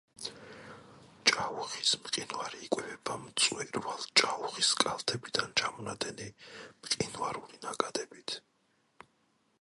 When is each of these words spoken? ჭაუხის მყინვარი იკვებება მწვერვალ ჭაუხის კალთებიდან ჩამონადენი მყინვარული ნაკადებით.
ჭაუხის 1.31 1.91
მყინვარი 2.05 2.61
იკვებება 2.69 3.19
მწვერვალ 3.25 4.09
ჭაუხის 4.23 4.73
კალთებიდან 4.85 5.55
ჩამონადენი 5.63 6.29
მყინვარული 6.35 7.65
ნაკადებით. 7.69 8.39